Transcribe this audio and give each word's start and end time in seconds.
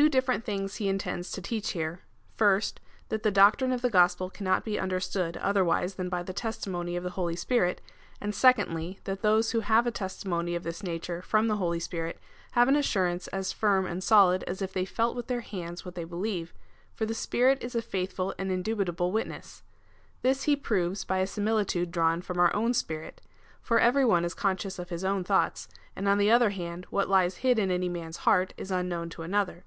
Two 0.00 0.08
different 0.08 0.44
things 0.44 0.76
he 0.76 0.88
intends 0.88 1.32
to 1.32 1.42
teach 1.42 1.72
here: 1.72 2.02
first, 2.36 2.78
that 3.08 3.24
the 3.24 3.30
doctrine 3.32 3.72
of 3.72 3.82
the 3.82 3.90
Gospel 3.90 4.30
cannot 4.30 4.64
be 4.64 4.78
understood 4.78 5.36
othenvise 5.42 5.96
than 5.96 6.08
by 6.08 6.22
the 6.22 6.32
testimony 6.32 6.94
of 6.94 7.02
the 7.02 7.10
Holy 7.10 7.34
Spirit; 7.34 7.80
and 8.20 8.32
secondly, 8.32 9.00
that 9.02 9.22
those 9.22 9.50
who 9.50 9.60
have 9.60 9.88
a 9.88 9.92
testi 9.92 10.26
mony 10.26 10.54
of 10.54 10.62
this 10.62 10.84
nature 10.84 11.20
from 11.20 11.48
the 11.48 11.56
Holy 11.56 11.80
Spirit, 11.80 12.20
have 12.52 12.68
an 12.68 12.76
assurance 12.76 13.26
as 13.28 13.52
firm 13.52 13.84
and 13.84 14.04
solid, 14.04 14.44
as 14.44 14.62
if 14.62 14.72
they 14.72 14.84
felt 14.84 15.16
with 15.16 15.26
their 15.26 15.40
hands 15.40 15.84
what 15.84 15.96
they 15.96 16.04
believe, 16.04 16.54
for 16.94 17.04
the 17.04 17.12
Spirit 17.12 17.60
is 17.60 17.74
a 17.74 17.82
faithful 17.82 18.32
and 18.38 18.52
indubitable 18.52 19.10
witness. 19.10 19.64
This 20.22 20.44
he 20.44 20.54
proves 20.54 21.02
by 21.02 21.18
a 21.18 21.26
similitude 21.26 21.90
drawn 21.90 22.22
from 22.22 22.38
our 22.38 22.54
own 22.54 22.74
spirit: 22.74 23.20
for 23.60 23.80
every 23.80 24.04
one 24.04 24.24
is 24.24 24.34
conscious 24.34 24.78
of 24.78 24.90
his 24.90 25.02
own 25.04 25.24
thoughts, 25.24 25.66
and 25.96 26.08
on 26.08 26.18
the 26.18 26.30
other 26.30 26.50
hand 26.50 26.86
what 26.90 27.08
lies 27.08 27.38
hid 27.38 27.58
in 27.58 27.72
any 27.72 27.88
man's 27.88 28.18
heart, 28.18 28.54
is 28.56 28.70
unknown 28.70 29.08
to 29.10 29.22
another. 29.22 29.64